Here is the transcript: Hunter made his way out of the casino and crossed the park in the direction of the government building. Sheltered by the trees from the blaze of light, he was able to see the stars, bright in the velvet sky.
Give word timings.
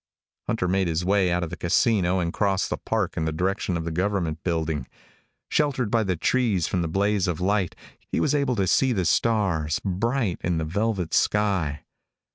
Hunter 0.47 0.67
made 0.67 0.87
his 0.87 1.05
way 1.05 1.31
out 1.31 1.43
of 1.43 1.51
the 1.51 1.55
casino 1.55 2.17
and 2.17 2.33
crossed 2.33 2.71
the 2.71 2.77
park 2.77 3.15
in 3.17 3.25
the 3.25 3.31
direction 3.31 3.77
of 3.77 3.85
the 3.85 3.91
government 3.91 4.43
building. 4.43 4.87
Sheltered 5.47 5.91
by 5.91 6.01
the 6.03 6.15
trees 6.15 6.65
from 6.65 6.81
the 6.81 6.87
blaze 6.87 7.27
of 7.27 7.39
light, 7.39 7.75
he 8.11 8.19
was 8.19 8.33
able 8.33 8.55
to 8.55 8.65
see 8.65 8.93
the 8.93 9.05
stars, 9.05 9.79
bright 9.85 10.39
in 10.43 10.57
the 10.57 10.65
velvet 10.65 11.13
sky. 11.13 11.83